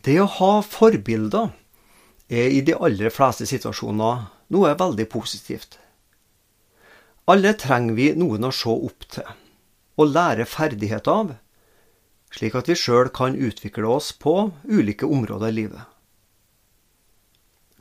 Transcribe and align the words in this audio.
Det 0.00 0.16
å 0.16 0.28
ha 0.38 0.52
forbilder 0.64 1.50
er 2.32 2.54
i 2.54 2.62
de 2.64 2.72
aller 2.72 3.12
fleste 3.12 3.44
situasjoner 3.48 4.22
noe 4.54 4.72
veldig 4.80 5.04
positivt. 5.12 5.76
Alle 7.28 7.52
trenger 7.60 7.98
vi 7.98 8.06
noen 8.16 8.48
å 8.48 8.52
se 8.54 8.72
opp 8.72 9.04
til 9.12 9.28
og 10.00 10.14
lære 10.14 10.46
ferdigheter 10.48 11.12
av, 11.12 11.32
slik 12.32 12.54
at 12.56 12.70
vi 12.70 12.76
sjøl 12.78 13.10
kan 13.12 13.36
utvikle 13.36 13.90
oss 13.92 14.14
på 14.16 14.32
ulike 14.64 15.04
områder 15.04 15.52
i 15.52 15.56
livet. 15.58 15.82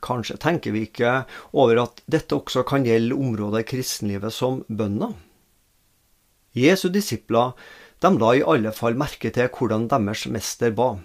Kanskje 0.03 0.35
tenker 0.43 0.75
vi 0.75 0.83
ikke 0.87 1.13
over 1.55 1.85
at 1.85 2.01
dette 2.11 2.35
også 2.35 2.65
kan 2.67 2.87
gjelde 2.87 3.15
områder 3.15 3.63
i 3.63 3.69
kristenlivet 3.69 4.35
som 4.35 4.59
bønner. 4.67 5.15
Jesu 6.57 6.89
disipler 6.91 7.55
de 8.03 8.11
la 8.17 8.33
i 8.35 8.43
alle 8.43 8.75
fall 8.75 8.99
merke 8.99 9.31
til 9.31 9.47
hvordan 9.55 9.87
deres 9.91 10.25
mester 10.27 10.75
ba. 10.75 10.97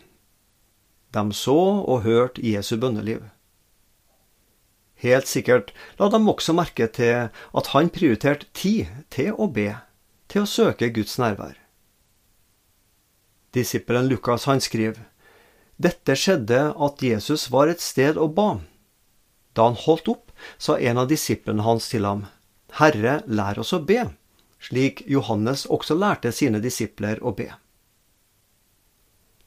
De 1.15 1.23
så 1.33 1.57
og 1.87 2.03
hørte 2.03 2.43
Jesu 2.43 2.77
bønneliv. 2.81 3.23
Helt 5.05 5.29
sikkert 5.31 5.73
la 5.99 6.09
de 6.11 6.19
også 6.19 6.55
merke 6.57 6.89
til 6.91 7.31
at 7.31 7.73
han 7.75 7.91
prioriterte 7.95 8.51
tid 8.55 8.91
til 9.15 9.35
å 9.39 9.47
be, 9.47 9.71
til 10.29 10.45
å 10.45 10.51
søke 10.51 10.91
Guds 10.95 11.19
nærvær. 11.23 11.55
Disippelen 13.55 14.09
Lukas 14.11 14.49
han 14.51 14.63
skriver 14.65 15.05
dette 15.77 16.15
skjedde 16.15 16.61
at 16.87 17.03
Jesus 17.03 17.49
var 17.51 17.71
et 17.71 17.83
sted 17.83 18.19
og 18.21 18.35
ba. 18.37 18.49
Da 19.55 19.67
han 19.67 19.79
holdt 19.79 20.11
opp, 20.11 20.31
sa 20.59 20.79
en 20.79 21.01
av 21.03 21.09
disiplene 21.11 21.65
hans 21.67 21.89
til 21.91 22.07
ham, 22.07 22.27
Herre, 22.79 23.21
lær 23.27 23.59
oss 23.63 23.75
å 23.75 23.83
be, 23.83 24.05
slik 24.63 25.05
Johannes 25.11 25.67
også 25.67 25.97
lærte 25.99 26.33
sine 26.35 26.63
disipler 26.63 27.23
å 27.23 27.35
be. 27.35 27.51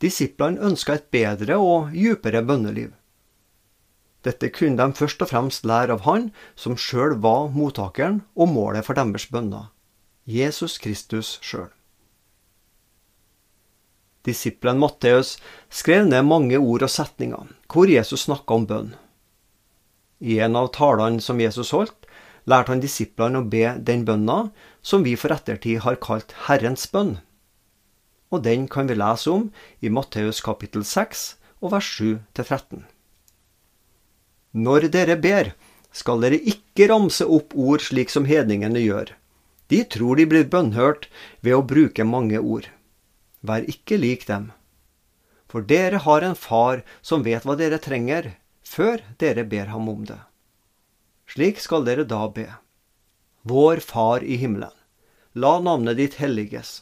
Disiplene 0.01 0.61
ønska 0.61 0.97
et 0.97 1.07
bedre 1.13 1.57
og 1.57 1.93
djupere 1.95 2.43
bønneliv. 2.45 2.91
Dette 4.25 4.49
kunne 4.53 4.77
de 4.77 4.97
først 4.97 5.21
og 5.23 5.31
fremst 5.31 5.65
lære 5.65 5.95
av 5.95 6.03
Han 6.05 6.29
som 6.55 6.77
sjøl 6.77 7.15
var 7.23 7.49
mottakeren 7.55 8.21
og 8.35 8.51
målet 8.51 8.85
for 8.85 8.97
deres 8.97 9.27
bønner, 9.31 9.71
Jesus 10.27 10.77
Kristus 10.83 11.37
sjøl. 11.41 11.69
Disippelen 14.27 14.81
Matteus 14.81 15.37
skrev 15.71 16.05
ned 16.09 16.25
mange 16.27 16.57
ord 16.59 16.83
og 16.83 16.91
setninger 16.91 17.47
hvor 17.71 17.87
Jesus 17.87 18.25
snakka 18.27 18.57
om 18.57 18.65
bønn. 18.67 18.89
I 20.19 20.39
en 20.43 20.57
av 20.59 20.73
talene 20.75 21.23
som 21.23 21.39
Jesus 21.39 21.71
holdt, 21.71 22.07
lærte 22.47 22.73
han 22.73 22.81
disiplene 22.83 23.39
å 23.39 23.47
be 23.47 23.77
den 23.77 24.03
bønna 24.07 24.49
som 24.81 25.05
vi 25.05 25.15
for 25.19 25.31
ettertid 25.35 25.83
har 25.85 25.99
kalt 26.03 26.35
Herrens 26.47 26.87
bønn. 26.91 27.17
Og 28.31 28.43
den 28.43 28.67
kan 28.67 28.89
vi 28.89 28.97
lese 28.97 29.31
om 29.31 29.49
i 29.79 29.89
Matteus 29.89 30.41
kapittel 30.43 30.83
6 30.83 31.27
og 31.61 31.71
vers 31.73 31.89
7-13. 31.99 32.83
Når 34.57 34.87
dere 34.91 35.15
ber, 35.21 35.53
skal 35.93 36.21
dere 36.21 36.39
ikke 36.39 36.89
ramse 36.91 37.25
opp 37.25 37.55
ord 37.55 37.83
slik 37.83 38.11
som 38.13 38.27
hedningene 38.27 38.81
gjør. 38.83 39.13
De 39.71 39.83
tror 39.83 40.19
de 40.19 40.27
blir 40.29 40.47
bønnhørt 40.47 41.07
ved 41.43 41.57
å 41.57 41.65
bruke 41.65 42.05
mange 42.07 42.39
ord. 42.39 42.69
Vær 43.41 43.67
ikke 43.67 43.99
lik 43.99 44.27
dem. 44.27 44.51
For 45.47 45.63
dere 45.63 46.03
har 46.03 46.23
en 46.23 46.35
far 46.35 46.83
som 47.01 47.23
vet 47.23 47.45
hva 47.47 47.55
dere 47.59 47.79
trenger, 47.79 48.33
før 48.63 49.03
dere 49.19 49.45
ber 49.47 49.71
ham 49.71 49.87
om 49.91 50.03
det. 50.07 50.19
Slik 51.27 51.59
skal 51.63 51.85
dere 51.87 52.07
da 52.07 52.25
be. 52.31 52.47
Vår 53.47 53.79
Far 53.83 54.23
i 54.23 54.35
himmelen. 54.39 54.73
La 55.35 55.59
navnet 55.59 55.99
ditt 55.99 56.17
helliges. 56.19 56.81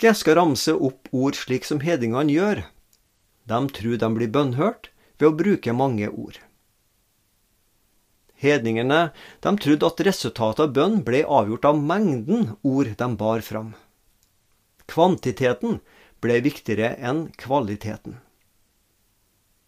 skal 0.00 0.38
ramse 0.40 0.74
opp 0.74 1.08
ord 1.12 1.36
slik 1.38 1.64
som 1.64 1.80
hedningene 1.84 2.32
gjør. 2.32 2.64
De 3.46 3.60
tror 3.76 4.00
de 4.00 4.10
blir 4.16 4.32
bønnhørt 4.32 4.90
ved 5.20 5.28
å 5.28 5.36
bruke 5.38 5.76
mange 5.76 6.08
ord. 6.10 6.40
Hedningene 8.44 9.12
de 9.44 9.54
trodde 9.62 9.88
at 9.88 10.02
resultatet 10.08 10.64
av 10.66 10.74
bønn 10.76 11.00
ble 11.06 11.22
avgjort 11.24 11.68
av 11.70 11.80
mengden 11.80 12.50
ord 12.66 12.90
de 12.98 13.08
bar 13.20 13.44
fram. 13.46 13.72
Kvantiteten 14.90 15.78
ble 16.24 16.40
viktigere 16.44 16.94
enn 16.98 17.28
kvaliteten. 17.40 18.18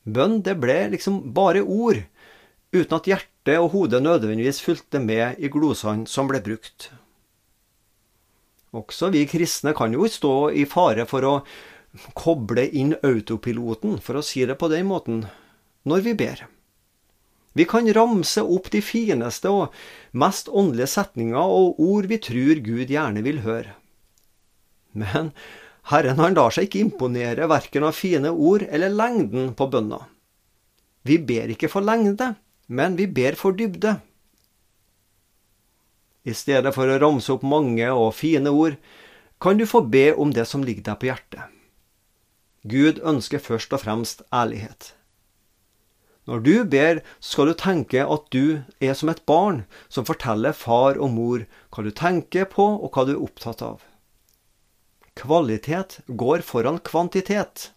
Bønn 0.07 0.43
det 0.47 0.59
ble 0.63 0.77
liksom 0.93 1.33
bare 1.35 1.63
ord, 1.63 2.03
uten 2.75 2.99
at 2.99 3.09
hjertet 3.11 3.59
og 3.59 3.73
hodet 3.73 4.03
nødvendigvis 4.05 4.61
fulgte 4.63 5.01
med 5.03 5.41
i 5.41 5.51
glosene 5.51 6.07
som 6.11 6.29
ble 6.31 6.43
brukt. 6.45 6.91
Også 8.77 9.09
vi 9.15 9.25
kristne 9.31 9.73
kan 9.77 9.95
jo 9.95 10.09
stå 10.11 10.35
i 10.53 10.67
fare 10.69 11.07
for 11.09 11.25
å 11.25 11.35
koble 12.19 12.67
inn 12.77 12.93
autopiloten, 13.01 13.97
for 14.05 14.21
å 14.21 14.25
si 14.25 14.45
det 14.45 14.59
på 14.61 14.69
den 14.73 14.89
måten, 14.91 15.25
når 15.89 16.05
vi 16.05 16.15
ber. 16.19 16.45
Vi 17.57 17.65
kan 17.65 17.89
ramse 17.97 18.43
opp 18.45 18.69
de 18.73 18.83
fineste 18.85 19.49
og 19.49 19.77
mest 20.13 20.51
åndelige 20.53 20.91
setninger 20.93 21.53
og 21.61 21.81
ord 21.81 22.09
vi 22.11 22.19
tror 22.21 22.61
Gud 22.67 22.93
gjerne 22.93 23.23
vil 23.25 23.41
høre. 23.47 23.73
Men 24.93 25.33
Herren 25.89 26.21
han 26.21 26.37
lar 26.37 26.53
seg 26.53 26.69
ikke 26.69 26.83
imponere 26.83 27.49
verken 27.49 27.87
av 27.89 27.97
fine 27.97 28.33
ord 28.33 28.67
eller 28.69 28.93
lengden 28.93 29.55
på 29.57 29.71
bønna. 29.73 30.03
Vi 31.07 31.17
ber 31.23 31.55
ikke 31.55 31.71
for 31.73 31.87
lengde, 31.87 32.35
men 32.67 32.99
vi 32.99 33.07
ber 33.07 33.39
for 33.39 33.57
dybde. 33.57 33.95
I 36.27 36.35
stedet 36.35 36.75
for 36.75 36.91
å 36.91 36.99
ramse 36.99 37.31
opp 37.33 37.45
mange 37.47 37.87
og 37.95 38.15
fine 38.19 38.51
ord, 38.51 38.77
kan 39.41 39.59
du 39.61 39.67
få 39.69 39.85
be 39.87 40.11
om 40.15 40.33
det 40.35 40.47
som 40.51 40.65
ligger 40.67 40.89
deg 40.91 41.01
på 41.01 41.11
hjertet. 41.11 41.53
Gud 42.67 42.99
ønsker 43.07 43.39
først 43.39 43.75
og 43.77 43.85
fremst 43.85 44.25
ærlighet. 44.35 44.93
Når 46.27 46.41
du 46.43 46.55
ber, 46.67 47.01
skal 47.23 47.53
du 47.53 47.55
tenke 47.55 48.03
at 48.03 48.25
du 48.35 48.65
er 48.83 48.97
som 48.99 49.13
et 49.13 49.23
barn 49.31 49.63
som 49.87 50.07
forteller 50.09 50.57
far 50.57 50.99
og 50.99 51.13
mor 51.15 51.45
hva 51.71 51.85
du 51.87 51.93
tenker 51.95 52.49
på 52.51 52.67
og 52.67 52.91
hva 52.91 53.07
du 53.07 53.15
er 53.15 53.23
opptatt 53.23 53.63
av. 53.63 53.85
Kvalitet 55.17 56.01
går 56.11 56.43
foran 56.43 56.81
kvantitet. 56.83 57.71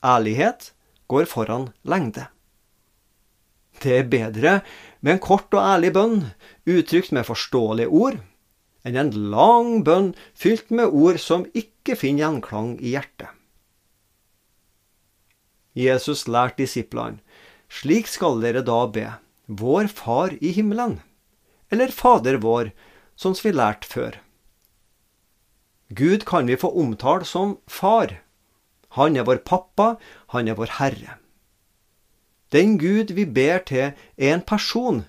Ærlighet 0.00 0.72
går 1.12 1.28
foran 1.28 1.68
lengde. 1.84 2.30
Det 3.80 3.92
er 3.98 4.08
bedre 4.08 4.54
med 5.00 5.16
en 5.16 5.22
kort 5.24 5.52
og 5.56 5.62
ærlig 5.62 5.92
bønn, 5.96 6.22
uttrykt 6.68 7.12
med 7.16 7.28
forståelige 7.28 7.88
ord, 7.88 8.20
enn 8.84 8.96
en 8.96 9.12
lang 9.32 9.82
bønn 9.84 10.12
fylt 10.34 10.70
med 10.70 10.92
ord 10.92 11.20
som 11.20 11.46
ikke 11.56 11.96
finner 11.96 12.26
gjenklang 12.26 12.74
i 12.80 12.94
hjertet. 12.96 13.28
Jesus 15.76 16.26
lærte 16.28 16.64
disiplene 16.64 17.20
slik 17.70 18.08
skal 18.10 18.40
dere 18.42 18.64
da 18.66 18.80
be, 18.90 19.06
Vår 19.46 19.86
Far 19.90 20.34
i 20.42 20.50
himmelen, 20.54 20.98
eller 21.70 21.94
Fader 21.94 22.40
vår, 22.42 22.72
som 23.16 23.34
vi 23.38 23.52
lærte 23.54 23.86
før. 23.86 24.18
Gud 25.90 26.26
kan 26.26 26.46
vi 26.46 26.58
få 26.58 26.70
omtale 26.82 27.26
som 27.26 27.56
far. 27.66 28.20
Han 28.94 29.16
er 29.16 29.26
vår 29.26 29.42
pappa, 29.46 29.96
han 30.34 30.48
er 30.48 30.58
vår 30.58 30.78
herre. 30.78 31.16
Den 32.52 32.78
Gud 32.78 33.12
vi 33.14 33.24
ber 33.24 33.62
til, 33.66 33.92
er 34.18 34.34
en 34.34 34.42
person, 34.42 35.04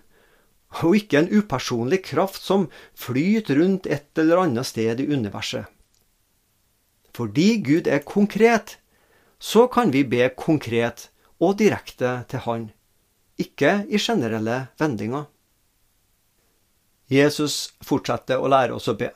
og 0.82 0.96
ikke 0.96 1.20
en 1.20 1.32
upersonlig 1.32 2.04
kraft 2.06 2.42
som 2.44 2.70
flyter 2.96 3.60
rundt 3.60 3.88
et 3.88 4.08
eller 4.18 4.46
annet 4.46 4.70
sted 4.70 5.02
i 5.02 5.08
universet. 5.10 5.66
Fordi 7.16 7.62
Gud 7.66 7.88
er 7.88 8.06
konkret, 8.08 8.78
så 9.40 9.68
kan 9.68 9.92
vi 9.92 10.04
be 10.08 10.30
konkret 10.38 11.10
og 11.42 11.58
direkte 11.60 12.22
til 12.30 12.46
Han, 12.46 12.70
ikke 13.38 13.86
i 13.90 13.98
generelle 13.98 14.68
vendinger. 14.80 15.26
Jesus 17.12 17.74
fortsetter 17.84 18.40
å 18.40 18.48
lære 18.48 18.78
oss 18.78 18.88
å 18.88 18.96
be. 18.96 19.10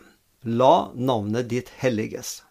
La 0.44 0.92
navnet 0.94 1.48
ditt 1.48 1.70
helliges. 1.80 2.42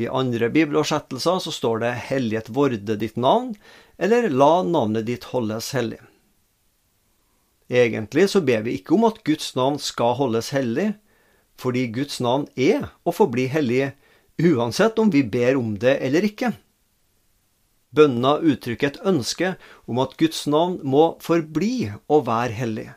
I 0.00 0.08
andre 0.08 0.48
bibeloversettelser 0.48 1.42
så 1.44 1.52
står 1.52 1.82
det 1.82 1.92
'Hellighet 2.08 2.48
vorde 2.48 2.96
ditt 2.96 3.16
navn', 3.16 3.56
eller 3.98 4.30
'La 4.30 4.62
navnet 4.62 5.04
ditt 5.06 5.24
holdes 5.34 5.74
hellig'. 5.76 6.00
Egentlig 7.68 8.30
så 8.30 8.40
ber 8.40 8.62
vi 8.62 8.78
ikke 8.78 8.94
om 8.96 9.04
at 9.04 9.22
Guds 9.24 9.54
navn 9.54 9.78
skal 9.78 10.16
holdes 10.16 10.50
hellig, 10.50 10.94
fordi 11.60 11.86
Guds 11.92 12.20
navn 12.20 12.48
er 12.56 12.88
og 13.04 13.14
forblir 13.14 13.52
hellig, 13.52 13.92
uansett 14.40 14.98
om 14.98 15.10
vi 15.12 15.22
ber 15.22 15.58
om 15.60 15.76
det 15.78 15.98
eller 16.00 16.24
ikke. 16.24 16.54
Bønna 17.92 18.38
uttrykker 18.40 18.88
et 18.88 19.02
ønske 19.04 19.56
om 19.86 19.98
at 19.98 20.16
Guds 20.16 20.46
navn 20.46 20.80
må 20.82 21.18
forbli 21.20 21.92
å 22.08 22.22
være 22.24 22.56
hellig, 22.56 22.88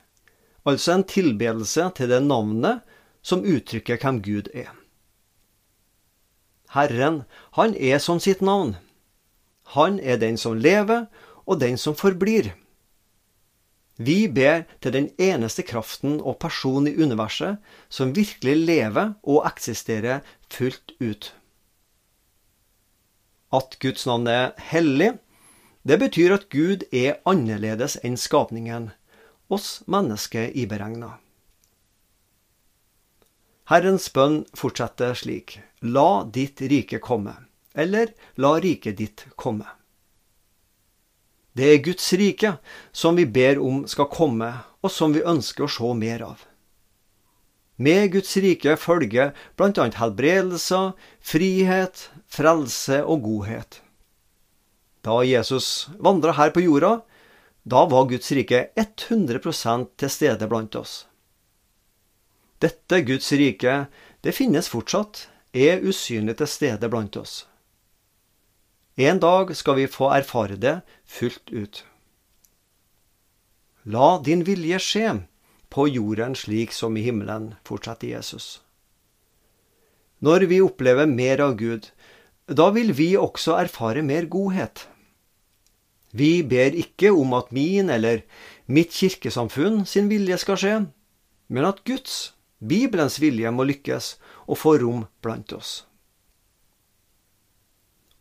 altså 0.63 0.95
en 0.95 1.03
tilbedelse 1.03 1.89
til 1.97 2.09
det 2.09 2.21
navnet 2.23 2.81
som 3.21 3.43
uttrykker 3.43 3.99
hvem 3.99 4.21
Gud 4.23 4.49
er. 4.53 4.71
Herren, 6.73 7.23
han 7.57 7.75
er 7.77 7.99
som 8.01 8.19
sitt 8.19 8.41
navn. 8.41 8.75
Han 9.77 9.99
er 9.99 10.17
den 10.17 10.37
som 10.37 10.57
lever, 10.57 11.07
og 11.45 11.59
den 11.59 11.77
som 11.77 11.95
forblir. 11.95 12.53
Vi 13.97 14.27
ber 14.27 14.63
til 14.81 14.93
den 14.95 15.09
eneste 15.21 15.61
kraften 15.61 16.17
og 16.21 16.39
personen 16.41 16.89
i 16.89 16.95
universet 16.97 17.59
som 17.93 18.15
virkelig 18.15 18.55
lever 18.65 19.13
og 19.21 19.45
eksisterer 19.45 20.23
fullt 20.49 20.95
ut. 20.99 21.33
At 23.53 23.77
Guds 23.79 24.07
navn 24.09 24.25
er 24.27 24.55
hellig, 24.71 25.13
det 25.85 25.99
betyr 25.99 26.33
at 26.33 26.49
Gud 26.49 26.87
er 26.89 27.19
annerledes 27.29 27.99
enn 28.01 28.17
skapningen, 28.17 28.89
oss 29.51 29.83
mennesker 29.85 30.49
iberegna. 30.57 31.19
Herrens 33.69 34.09
bønn 34.09 34.41
fortsetter 34.57 35.13
slik, 35.13 35.59
la 35.83 36.23
ditt 36.23 36.61
rike 36.61 36.99
komme, 36.99 37.35
eller 37.73 38.13
la 38.35 38.59
riket 38.59 38.97
ditt 38.97 39.25
komme. 39.35 39.67
Det 41.53 41.67
er 41.69 41.83
Guds 41.85 42.07
rike 42.17 42.55
som 42.91 43.19
vi 43.19 43.25
ber 43.29 43.59
om 43.61 43.83
skal 43.87 44.09
komme, 44.09 44.49
og 44.81 44.91
som 44.91 45.13
vi 45.13 45.21
ønsker 45.21 45.67
å 45.67 45.71
se 45.71 45.93
mer 45.99 46.23
av. 46.25 46.45
Med 47.75 48.13
Guds 48.13 48.31
rike 48.37 48.77
følger 48.77 49.33
bl.a. 49.57 49.89
helbredelser, 49.99 50.93
frihet, 51.19 52.09
frelse 52.31 53.01
og 53.03 53.25
godhet. 53.27 53.81
Da 55.03 55.19
Jesus 55.27 55.89
vandra 55.99 56.37
her 56.37 56.53
på 56.55 56.63
jorda, 56.63 57.01
da 57.63 57.83
var 57.91 58.07
Guds 58.07 58.31
rike 58.31 58.69
100% 58.79 59.91
til 59.99 60.11
stede 60.11 60.47
blant 60.47 60.75
oss. 60.79 61.03
Dette 62.63 63.01
Guds 63.03 63.31
rike, 63.35 63.87
det 64.23 64.35
finnes 64.35 64.69
fortsatt, 64.71 65.27
er 65.53 65.83
usynlig 65.85 66.37
til 66.39 66.49
stede 66.49 66.89
blant 66.89 67.17
oss. 67.17 67.43
En 68.97 69.19
dag 69.21 69.55
skal 69.57 69.77
vi 69.79 69.89
få 69.89 70.11
erfare 70.13 70.57
det 70.57 70.81
fullt 71.05 71.49
ut. 71.53 71.83
La 73.85 74.17
din 74.23 74.45
vilje 74.45 74.79
skje, 74.79 75.07
på 75.73 75.87
jorden 75.89 76.35
slik 76.37 76.71
som 76.71 76.97
i 76.97 77.01
himmelen, 77.01 77.55
fortsetter 77.65 78.13
Jesus. 78.13 78.61
Når 80.23 80.45
vi 80.47 80.61
opplever 80.61 81.09
mer 81.09 81.41
av 81.41 81.57
Gud, 81.57 81.89
da 82.47 82.69
vil 82.71 82.93
vi 82.95 83.13
også 83.17 83.57
erfare 83.57 84.03
mer 84.05 84.29
godhet. 84.29 84.87
Vi 86.13 86.43
ber 86.45 86.77
ikke 86.77 87.11
om 87.11 87.33
at 87.33 87.51
min 87.51 87.89
eller 87.89 88.21
mitt 88.67 88.93
kirkesamfunn 88.93 89.83
sin 89.89 90.07
vilje 90.11 90.37
skal 90.37 90.59
skje, 90.61 90.75
men 91.49 91.65
at 91.65 91.81
Guds, 91.83 92.35
Bibelens 92.63 93.19
vilje, 93.19 93.51
må 93.51 93.65
lykkes 93.67 94.13
og 94.47 94.59
få 94.59 94.77
rom 94.81 95.03
blant 95.23 95.51
oss. 95.55 95.83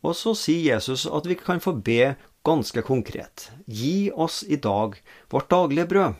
Og 0.03 0.17
så 0.19 0.33
sier 0.35 0.75
Jesus 0.75 1.05
at 1.07 1.27
vi 1.29 1.37
kan 1.39 1.63
få 1.63 1.71
be 1.79 2.15
ganske 2.43 2.83
konkret. 2.83 3.49
Gi 3.65 4.11
oss 4.11 4.43
i 4.43 4.59
dag 4.59 4.97
vårt 5.31 5.49
daglige 5.49 5.87
brød. 5.87 6.19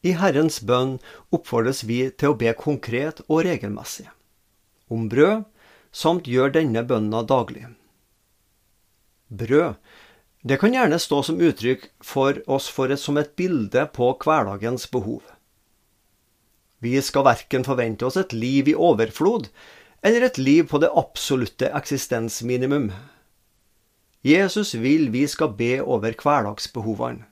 I 0.00 0.14
Herrens 0.16 0.62
bønn 0.64 0.94
oppfordres 1.28 1.82
vi 1.84 2.06
til 2.16 2.32
å 2.32 2.38
be 2.40 2.54
konkret 2.56 3.20
og 3.26 3.44
regelmessig. 3.44 4.06
Om 4.88 5.10
brød, 5.12 5.44
samt 5.92 6.30
gjør 6.30 6.54
denne 6.54 6.82
bønna 6.88 7.20
daglig. 7.28 7.66
Brød, 9.28 9.76
det 10.40 10.56
kan 10.62 10.72
gjerne 10.72 10.96
stå 10.98 11.20
som 11.26 11.42
uttrykk 11.44 11.84
for 12.00 12.40
oss 12.48 12.70
for 12.72 12.88
et, 12.88 12.98
som 12.98 13.20
et 13.20 13.36
bilde 13.36 13.84
på 13.92 14.08
hverdagens 14.24 14.88
behov. 14.90 15.20
Vi 16.80 16.96
skal 17.04 17.26
verken 17.26 17.64
forvente 17.66 18.06
oss 18.08 18.16
et 18.16 18.32
liv 18.32 18.70
i 18.72 18.76
overflod, 18.76 19.50
eller 20.02 20.24
et 20.24 20.38
liv 20.40 20.64
på 20.68 20.80
det 20.80 20.92
absolutte 20.96 21.68
eksistensminimum. 21.76 22.88
Jesus 24.24 24.74
vil 24.80 25.10
vi 25.12 25.26
skal 25.28 25.52
be 25.56 25.78
over 25.80 26.16
hverdagsbehovene, 26.16 27.26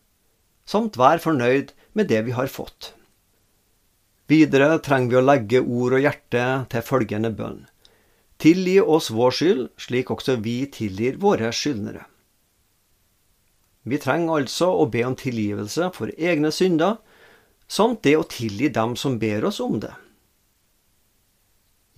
samt 0.68 1.00
være 1.00 1.24
fornøyd 1.24 1.72
med 1.96 2.08
det 2.12 2.22
vi 2.28 2.36
har 2.36 2.52
fått. 2.52 2.92
Videre 4.28 4.76
trenger 4.84 5.08
vi 5.08 5.16
å 5.16 5.24
legge 5.24 5.60
ord 5.64 5.96
og 5.96 6.04
hjerte 6.04 6.44
til 6.68 6.84
følgende 6.84 7.32
bønn. 7.32 7.62
Tilgi 8.38 8.76
oss 8.80 9.08
vår 9.10 9.34
skyld, 9.34 9.62
slik 9.80 10.12
også 10.12 10.36
vi 10.44 10.60
tilgir 10.70 11.16
våre 11.20 11.48
skyldnere. 11.56 12.04
Vi 13.88 13.96
trenger 13.98 14.42
altså 14.42 14.68
å 14.76 14.84
be 14.92 15.02
om 15.08 15.16
tilgivelse 15.16 15.88
for 15.96 16.12
egne 16.14 16.52
synder, 16.52 16.98
samt 17.68 18.02
det 18.02 18.16
å 18.16 18.26
tilgi 18.26 18.70
dem 18.72 18.96
som 18.96 19.18
ber 19.20 19.44
oss 19.44 19.60
om 19.60 19.78
det. 19.80 19.92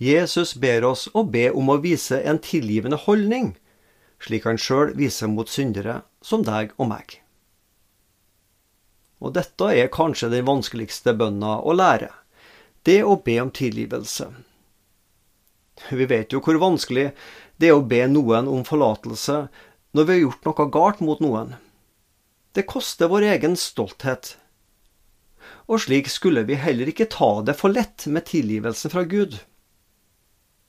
Jesus 0.01 0.55
ber 0.57 0.83
oss 0.87 1.07
å 1.13 1.23
be 1.23 1.47
om 1.53 1.69
å 1.69 1.79
vise 1.81 2.17
en 2.25 2.39
tilgivende 2.41 2.97
holdning, 3.03 3.53
slik 4.21 4.47
han 4.49 4.57
sjøl 4.57 4.95
viser 4.97 5.29
mot 5.29 5.49
syndere 5.49 6.01
som 6.25 6.45
deg 6.45 6.73
og 6.77 6.89
meg. 6.89 7.19
Og 9.21 9.35
dette 9.37 9.67
er 9.77 9.93
kanskje 9.93 10.31
den 10.33 10.47
vanskeligste 10.47 11.13
bønna 11.17 11.59
å 11.61 11.75
lære, 11.77 12.09
det 12.81 13.03
å 13.05 13.19
be 13.21 13.37
om 13.43 13.51
tilgivelse. 13.53 14.31
Vi 15.93 16.05
vet 16.09 16.33
jo 16.33 16.41
hvor 16.41 16.57
vanskelig 16.61 17.11
det 17.61 17.69
er 17.69 17.77
å 17.77 17.85
be 17.85 18.01
noen 18.09 18.49
om 18.49 18.65
forlatelse 18.65 19.43
når 19.93 20.07
vi 20.07 20.15
har 20.15 20.23
gjort 20.23 20.47
noe 20.49 20.69
galt 20.73 21.01
mot 21.05 21.21
noen. 21.21 21.55
Det 22.57 22.65
koster 22.67 23.09
vår 23.11 23.29
egen 23.35 23.53
stolthet. 23.55 24.35
Og 25.71 25.79
slik 25.85 26.09
skulle 26.11 26.43
vi 26.43 26.59
heller 26.59 26.89
ikke 26.91 27.07
ta 27.11 27.37
det 27.47 27.55
for 27.59 27.71
lett 27.71 28.05
med 28.11 28.27
tilgivelsen 28.27 28.91
fra 28.91 29.05
Gud. 29.07 29.37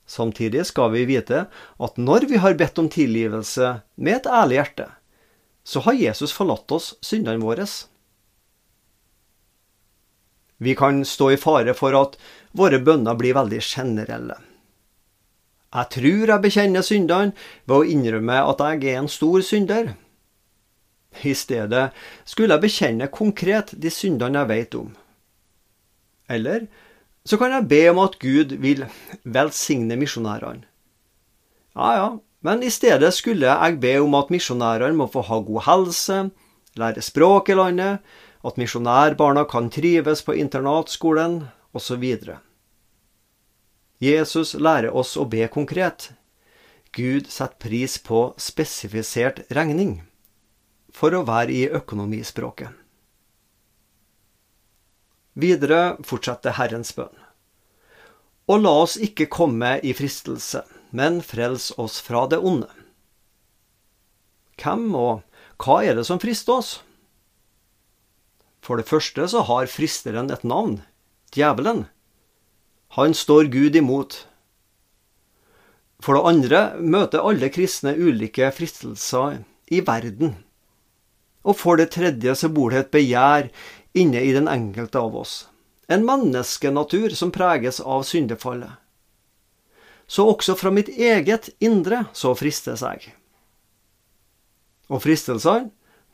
Samtidig 0.06 0.66
skal 0.68 0.92
vi 0.94 1.06
vite 1.08 1.46
at 1.82 1.98
når 1.98 2.28
vi 2.30 2.38
har 2.42 2.58
bedt 2.58 2.78
om 2.78 2.90
tilgivelse 2.92 3.80
med 3.96 4.20
et 4.20 4.28
ærlig 4.30 4.60
hjerte, 4.60 4.86
så 5.64 5.82
har 5.86 5.98
Jesus 5.98 6.34
forlatt 6.34 6.70
oss 6.74 6.92
syndene 7.02 7.42
våre. 7.42 7.66
Vi 10.62 10.74
kan 10.78 11.02
stå 11.06 11.32
i 11.34 11.40
fare 11.40 11.74
for 11.74 11.96
at 11.98 12.18
våre 12.54 12.78
bønner 12.78 13.18
blir 13.18 13.34
veldig 13.34 13.62
generelle. 13.62 14.38
Jeg 15.72 15.88
tror 15.94 16.30
jeg 16.30 16.44
bekjenner 16.44 16.84
syndene 16.84 17.32
ved 17.64 17.76
å 17.78 17.86
innrømme 17.88 18.42
at 18.44 18.60
jeg 18.60 18.92
er 18.92 19.00
en 19.00 19.10
stor 19.10 19.42
synder. 19.46 19.94
I 21.22 21.34
stedet 21.36 21.90
skulle 22.24 22.56
jeg 22.56 22.64
bekjenne 22.64 23.08
konkret 23.12 23.74
de 23.78 23.92
syndene 23.92 24.42
jeg 24.42 24.50
vet 24.50 24.76
om. 24.80 24.90
Eller 26.32 26.66
så 27.28 27.38
kan 27.38 27.52
jeg 27.54 27.68
be 27.70 27.82
om 27.92 28.00
at 28.02 28.18
Gud 28.22 28.56
vil 28.62 28.86
velsigne 29.22 29.98
misjonærene. 30.00 30.66
Ja 31.76 31.90
ja, 31.96 32.08
men 32.44 32.62
i 32.62 32.70
stedet 32.70 33.12
skulle 33.14 33.48
jeg 33.48 33.78
be 33.80 33.94
om 34.02 34.16
at 34.18 34.32
misjonærene 34.34 34.98
må 34.98 35.06
få 35.12 35.22
ha 35.28 35.38
god 35.40 35.64
helse, 35.68 36.18
lære 36.76 37.04
språk 37.04 37.48
i 37.52 37.56
landet, 37.56 38.02
at 38.42 38.58
misjonærbarna 38.58 39.44
kan 39.48 39.70
trives 39.70 40.24
på 40.26 40.34
internatskolen, 40.34 41.44
osv. 41.72 42.02
Jesus 44.02 44.54
lærer 44.58 44.90
oss 44.90 45.14
å 45.16 45.28
be 45.30 45.46
konkret. 45.48 46.10
Gud 46.92 47.30
setter 47.30 47.56
pris 47.62 47.96
på 48.02 48.32
spesifisert 48.36 49.46
regning, 49.54 50.02
for 50.92 51.14
å 51.16 51.24
være 51.28 51.54
i 51.54 51.64
økonomispråket. 51.72 52.70
Videre 55.32 55.96
fortsetter 56.04 56.58
Herrens 56.58 56.92
bønn. 56.96 57.14
Og 58.52 58.60
la 58.60 58.72
oss 58.84 58.98
ikke 59.00 59.30
komme 59.32 59.78
i 59.80 59.94
fristelse, 59.96 60.60
men 60.92 61.22
frels 61.24 61.70
oss 61.80 62.00
fra 62.04 62.26
det 62.28 62.42
onde. 62.42 62.68
Hvem 64.60 64.90
og 64.98 65.22
hva 65.62 65.78
er 65.86 65.96
det 65.96 66.04
som 66.08 66.20
frister 66.22 66.60
oss? 66.60 66.72
For 68.62 68.78
det 68.78 68.86
første 68.90 69.24
så 69.30 69.42
har 69.48 69.70
fristeren 69.70 70.30
et 70.30 70.44
navn, 70.46 70.82
djevelen. 71.34 71.86
Han 72.98 73.16
står 73.16 73.48
Gud 73.50 73.78
imot. 73.78 74.26
For 76.02 76.18
det 76.18 76.28
andre 76.28 76.60
møter 76.82 77.24
alle 77.24 77.48
kristne 77.54 77.94
ulike 77.96 78.50
fristelser 78.54 79.40
i 79.72 79.80
verden. 79.86 80.36
Og 81.42 81.58
for 81.58 81.80
det 81.80 81.90
tredje 81.94 82.34
så 82.38 82.50
bor 82.52 82.70
det 82.70 82.84
et 82.84 82.92
begjær 82.94 83.48
inne 83.98 84.22
i 84.22 84.32
den 84.34 84.48
enkelte 84.48 85.00
av 85.00 85.16
oss. 85.24 85.34
En 85.88 86.06
menneskenatur 86.06 87.14
som 87.18 87.32
preges 87.34 87.80
av 87.80 88.06
syndefallet. 88.06 88.78
Så 90.06 90.26
også 90.28 90.54
fra 90.58 90.70
mitt 90.74 90.88
eget 90.88 91.50
indre 91.58 92.04
så 92.12 92.34
fristes 92.36 92.82
jeg. 92.84 93.14
Og 94.92 95.02
fristelsene, 95.02 95.70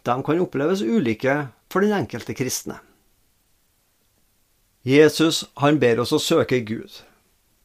de 0.06 0.14
kan 0.24 0.40
oppleves 0.40 0.82
ulike 0.82 1.48
for 1.68 1.84
den 1.84 1.92
enkelte 1.96 2.34
kristne. 2.38 2.78
Jesus 4.86 5.42
han 5.58 5.80
ber 5.82 6.00
oss 6.00 6.14
å 6.14 6.20
søke 6.22 6.60
Gud, 6.64 7.02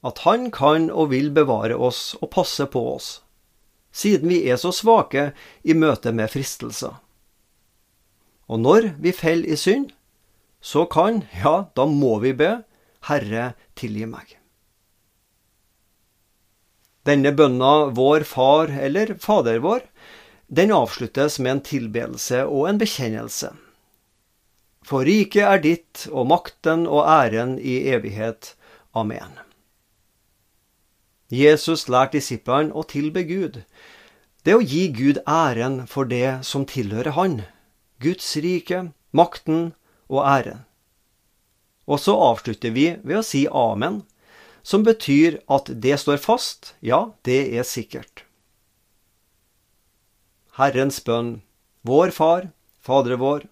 at 0.04 0.24
han 0.26 0.50
kan 0.52 0.90
og 0.92 1.12
vil 1.14 1.30
bevare 1.32 1.78
oss 1.78 2.16
og 2.20 2.34
passe 2.34 2.66
på 2.68 2.82
oss. 2.96 3.20
siden 3.94 4.30
vi 4.30 4.50
er 4.50 4.58
så 4.58 4.72
svake 4.74 5.32
i 5.64 5.74
møte 5.78 6.12
med 6.12 6.32
fristelser. 6.34 6.98
Og 8.52 8.60
når 8.60 8.94
vi 9.00 9.14
faller 9.16 9.54
i 9.54 9.58
synd, 9.60 9.92
så 10.64 10.86
kan, 10.88 11.24
ja, 11.44 11.68
da 11.76 11.86
må 11.88 12.18
vi 12.24 12.34
be, 12.38 12.64
Herre, 13.08 13.54
tilgi 13.76 14.08
meg. 14.08 14.38
Denne 17.04 17.34
bønna 17.36 17.90
Vår 17.92 18.24
Far 18.24 18.72
eller 18.72 19.18
Fader 19.20 19.60
vår, 19.60 19.84
den 20.48 20.72
avsluttes 20.72 21.40
med 21.40 21.58
en 21.58 21.64
tilbedelse 21.68 22.46
og 22.48 22.70
en 22.70 22.80
bekjennelse. 22.80 23.52
For 24.88 25.08
riket 25.08 25.48
er 25.48 25.64
ditt, 25.64 26.06
og 26.12 26.28
makten 26.32 26.86
og 26.88 27.08
æren 27.08 27.58
i 27.60 27.82
evighet. 27.92 28.54
Amen. 28.96 29.36
Jesus 31.34 31.88
lærte 31.90 32.20
disiplene 32.20 32.76
å 32.76 32.84
tilbe 32.88 33.24
Gud. 33.28 33.64
Det 34.44 34.56
å 34.56 34.64
gi 34.64 34.90
Gud 34.96 35.22
æren 35.28 35.84
for 35.88 36.08
det 36.08 36.44
som 36.48 36.68
tilhører 36.68 37.16
Han, 37.18 37.42
Guds 38.04 38.28
rike, 38.44 38.90
makten 39.16 39.72
og 40.12 40.26
æren. 40.28 40.66
Og 41.88 42.00
så 42.00 42.16
avslutter 42.16 42.72
vi 42.76 42.90
ved 43.04 43.20
å 43.20 43.26
si 43.28 43.46
amen, 43.48 44.04
som 44.64 44.86
betyr 44.88 45.42
at 45.52 45.72
det 45.84 45.98
står 46.00 46.22
fast, 46.24 46.74
ja, 46.80 47.12
det 47.28 47.42
er 47.52 47.68
sikkert. 47.68 48.24
Herrens 50.60 51.02
bønn, 51.04 51.42
Vår 51.84 52.14
Far, 52.16 52.52
Fadre 52.84 53.18
vår, 53.20 53.48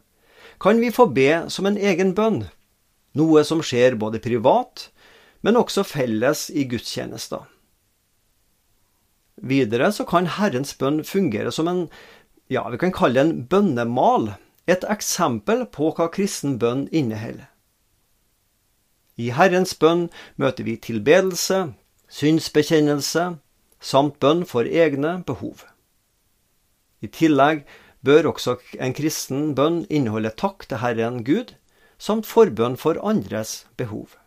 kan 0.62 0.80
vi 0.80 0.92
få 0.94 1.08
be 1.12 1.50
som 1.52 1.68
en 1.68 1.80
egen 1.80 2.14
bønn, 2.16 2.46
noe 3.18 3.44
som 3.48 3.64
skjer 3.66 3.98
både 4.00 4.22
privat, 4.24 4.90
men 5.42 5.58
også 5.60 5.84
felles 5.88 6.50
i 6.54 6.68
gudstjenester. 6.70 7.48
Videre 9.42 9.90
så 9.96 10.06
kan 10.06 10.30
Herrens 10.38 10.76
bønn 10.78 11.02
fungere 11.08 11.52
som 11.52 11.68
en, 11.72 11.86
ja, 12.52 12.70
vi 12.70 12.78
kan 12.78 12.92
kalle 12.92 13.16
det 13.16 13.24
en 13.24 13.44
bønnemal, 13.48 14.34
et 14.68 14.84
eksempel 14.92 15.64
på 15.72 15.94
hva 15.96 16.10
kristen 16.12 16.58
bønn 16.60 16.88
inneholder. 16.92 17.48
I 19.16 19.30
Herrens 19.38 19.72
bønn 19.80 20.10
møter 20.42 20.68
vi 20.68 20.76
tilbedelse, 20.76 21.72
synsbekjennelse 22.12 23.26
samt 23.80 24.18
bønn 24.24 24.44
for 24.50 24.68
egne 24.68 25.14
behov. 25.28 25.64
I 27.00 27.08
tillegg 27.08 27.64
bør 28.04 28.34
også 28.34 28.58
en 28.80 28.96
kristen 28.98 29.54
bønn 29.56 29.86
inneholde 29.90 30.34
takk 30.44 30.68
til 30.68 30.84
Herren 30.84 31.24
Gud, 31.24 31.56
samt 31.98 32.28
forbønn 32.28 32.76
for 32.82 33.00
andres 33.00 33.62
behov. 33.78 34.18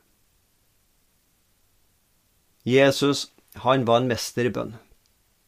Jesus, 2.65 3.29
han 3.67 3.85
var 3.85 4.01
en 4.01 4.09
mester 4.09 4.49
i 4.49 4.55
bønn 4.55 4.79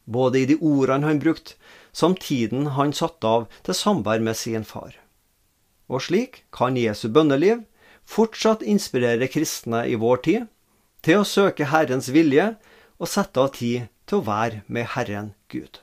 både 0.06 0.42
i 0.42 0.48
de 0.50 0.56
ordene 0.62 1.06
han 1.06 1.20
brukte, 1.22 1.54
som 1.92 2.16
tiden 2.16 2.72
han 2.76 2.92
satte 2.92 3.26
av 3.26 3.46
til 3.66 3.76
samvær 3.76 4.22
med 4.22 4.36
sin 4.36 4.64
far. 4.64 4.94
Og 5.88 6.02
slik 6.08 6.42
kan 6.54 6.76
Jesu 6.78 7.08
bønneliv 7.12 7.62
fortsatt 8.06 8.62
inspirere 8.62 9.28
kristne 9.30 9.84
i 9.90 9.98
vår 9.98 10.22
tid 10.28 10.46
til 11.06 11.22
å 11.22 11.28
søke 11.28 11.70
Herrens 11.70 12.10
vilje 12.14 12.52
og 12.98 13.10
sette 13.10 13.42
av 13.42 13.52
tid 13.56 13.88
til 14.06 14.20
å 14.20 14.26
være 14.26 14.62
med 14.66 14.92
Herren 14.94 15.32
Gud. 15.52 15.80